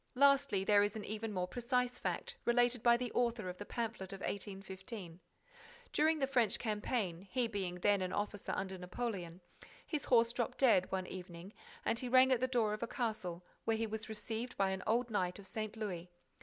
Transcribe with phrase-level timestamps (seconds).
[0.15, 4.11] Lastly, there is an even more precise fact related by the author of the pamphlet
[4.11, 5.19] of 1815.
[5.93, 9.41] During the French campaign, he being then an officer under Napoleon,
[9.85, 11.53] his horse dropped dead, one evening,
[11.85, 14.81] and he rang at the door of a castle where he was received by an
[14.87, 15.77] old knight of St.
[15.77, 16.09] Louis.